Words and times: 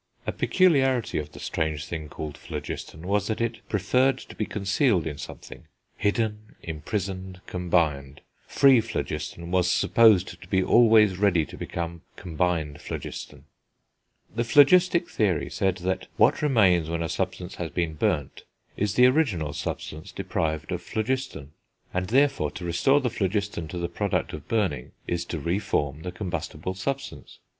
A 0.25 0.31
peculiarity 0.31 1.19
of 1.19 1.31
the 1.31 1.39
strange 1.39 1.85
thing 1.85 2.09
called 2.09 2.35
phlogiston 2.35 3.05
was 3.05 3.27
that 3.27 3.39
it 3.39 3.59
preferred 3.69 4.17
to 4.17 4.35
be 4.35 4.47
concealed 4.47 5.05
in 5.05 5.19
something, 5.19 5.67
hidden, 5.95 6.55
imprisoned, 6.63 7.39
combined; 7.45 8.21
free 8.47 8.81
phlogiston* 8.81 9.51
was 9.51 9.69
supposed 9.69 10.41
to 10.41 10.47
be 10.47 10.63
always 10.63 11.19
ready 11.19 11.45
to 11.45 11.55
become 11.55 12.01
combined 12.15 12.81
phlogiston. 12.81 13.45
*Transcriber's 13.45 13.45
Note: 13.45 14.33
Original 14.33 14.33
"phlogstion". 14.33 14.35
The 14.35 14.43
phlogistic 15.05 15.09
theory 15.11 15.49
said 15.51 15.77
that 15.87 16.07
what 16.17 16.41
remains 16.41 16.89
when 16.89 17.03
a 17.03 17.07
substance 17.07 17.55
has 17.57 17.69
been 17.69 17.93
burnt 17.93 18.43
is 18.75 18.95
the 18.95 19.05
original 19.05 19.53
substance 19.53 20.11
deprived 20.11 20.71
of 20.71 20.81
phlogiston; 20.81 21.51
and, 21.93 22.07
therefore, 22.07 22.49
to 22.49 22.65
restore 22.65 22.99
the 23.01 23.11
phlogiston 23.11 23.67
to 23.67 23.77
the 23.77 23.87
product 23.87 24.33
of 24.33 24.47
burning 24.47 24.93
is 25.05 25.25
to 25.25 25.37
re 25.37 25.59
form 25.59 26.01
the 26.01 26.11
combustible 26.11 26.73
substance. 26.73 27.37